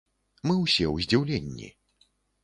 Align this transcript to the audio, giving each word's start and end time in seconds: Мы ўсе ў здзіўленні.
Мы 0.51 0.53
ўсе 0.61 0.85
ў 0.93 1.05
здзіўленні. 1.07 1.69